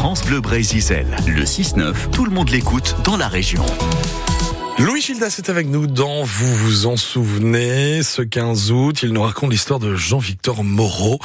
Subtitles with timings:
[0.00, 1.06] France Bleu Brésil.
[1.26, 3.62] Le 6-9, tout le monde l'écoute dans la région.
[4.78, 8.02] Louis Gildas est avec nous dans Vous vous en souvenez.
[8.02, 11.18] Ce 15 août, il nous raconte l'histoire de Jean-Victor Moreau,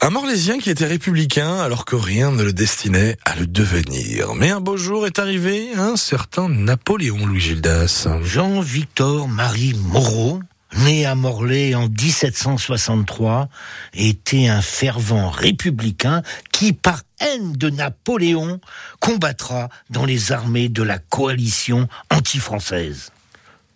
[0.00, 4.34] un Morlaisien qui était républicain alors que rien ne le destinait à le devenir.
[4.34, 8.08] Mais un beau jour est arrivé un certain Napoléon, Louis Gildas.
[8.22, 10.40] Jean-Victor Marie Moreau,
[10.78, 13.48] né à Morlaix en 1763,
[13.94, 18.60] était un fervent républicain qui, par haine de Napoléon,
[19.00, 23.10] combattra dans les armées de la coalition anti-française.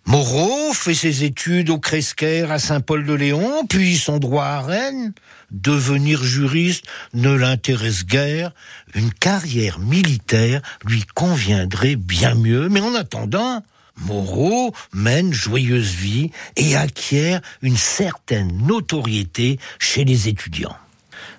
[0.09, 5.12] Moreau fait ses études au Cresquer à Saint-Paul-de-Léon, puis son droit à Rennes.
[5.51, 8.53] Devenir juriste ne l'intéresse guère.
[8.95, 13.62] Une carrière militaire lui conviendrait bien mieux, mais en attendant,
[14.01, 20.77] Moreau mène joyeuse vie et acquiert une certaine notoriété chez les étudiants.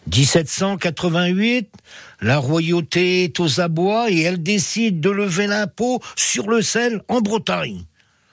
[0.08, 1.70] 1788,
[2.22, 7.22] la royauté est aux abois et elle décide de lever l'impôt sur le sel en
[7.22, 7.84] Bretagne.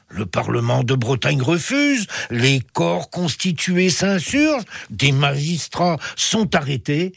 [0.09, 7.13] Le Parlement de Bretagne refuse, les corps constitués s'insurgent, des magistrats sont arrêtés.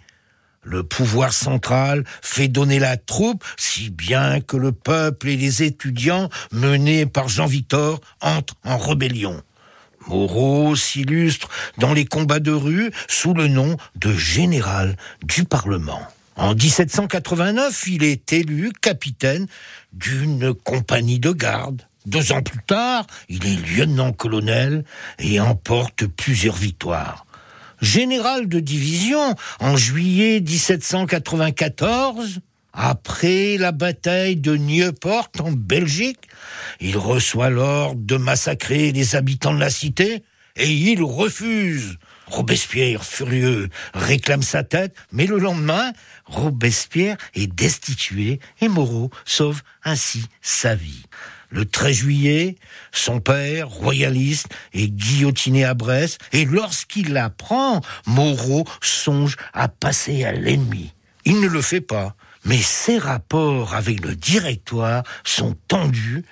[0.62, 6.30] Le pouvoir central fait donner la troupe, si bien que le peuple et les étudiants,
[6.52, 9.42] menés par Jean-Victor, entrent en rébellion.
[10.08, 16.02] Moreau s'illustre dans les combats de rue sous le nom de général du Parlement.
[16.36, 19.48] En 1789, il est élu capitaine
[19.94, 21.82] d'une compagnie de garde.
[22.06, 24.86] Deux ans plus tard, il est lieutenant-colonel
[25.20, 27.26] et emporte plusieurs victoires.
[27.81, 32.39] Général de division en juillet 1794,
[32.73, 36.30] après la bataille de Nieuport en Belgique,
[36.80, 40.23] il reçoit l'ordre de massacrer les habitants de la cité
[40.55, 41.97] et il refuse.
[42.28, 45.94] Robespierre, furieux, réclame sa tête, mais le lendemain,
[46.25, 51.06] Robespierre est destitué et Moreau sauve ainsi sa vie.
[51.50, 52.56] Le 13 juillet,
[52.91, 60.31] son père, royaliste, est guillotiné à Brest, et lorsqu'il l'apprend, Moreau songe à passer à
[60.31, 60.94] l'ennemi.
[61.25, 66.24] Il ne le fait pas, mais ses rapports avec le directoire sont tendus,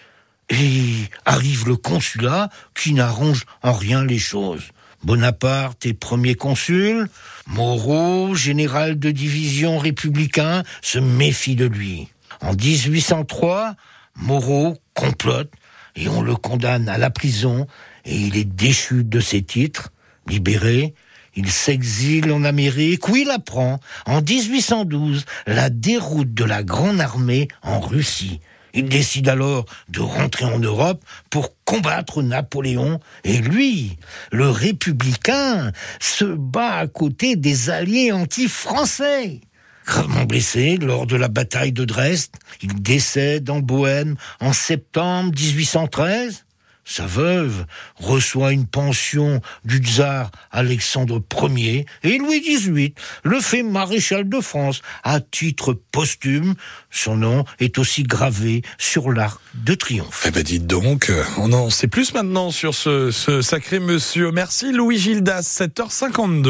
[0.50, 4.64] et arrive le consulat qui n'arrange en rien les choses.
[5.04, 7.08] Bonaparte est premier consul,
[7.46, 12.08] Moreau, général de division républicain, se méfie de lui.
[12.42, 13.76] En 1803,
[14.16, 15.52] Moreau complote
[15.96, 17.68] et on le condamne à la prison
[18.06, 19.92] et il est déchu de ses titres,
[20.28, 20.94] libéré.
[21.36, 27.48] Il s'exile en Amérique où il apprend en 1812 la déroute de la Grande Armée
[27.62, 28.40] en Russie.
[28.74, 33.00] Il décide alors de rentrer en Europe pour combattre Napoléon.
[33.24, 33.98] Et lui,
[34.32, 39.42] le républicain, se bat à côté des alliés anti-français.
[39.86, 46.44] Gravement blessé lors de la bataille de Dresde, il décède en Bohême en septembre 1813.
[46.90, 47.66] Sa veuve
[47.98, 52.94] reçoit une pension du tsar Alexandre Ier et Louis XVIII
[53.24, 56.56] le fait maréchal de France à titre posthume.
[56.90, 60.24] Son nom est aussi gravé sur l'arc de triomphe.
[60.28, 64.32] Eh ben dites donc, on en sait plus maintenant sur ce, ce sacré monsieur.
[64.32, 66.46] Merci Louis Gildas, 7h52.